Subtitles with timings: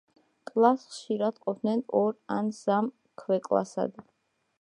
[0.49, 2.89] კლასს ხშირად ყოფდნენ ორ ან სამ
[3.25, 4.01] ქვეკლასად.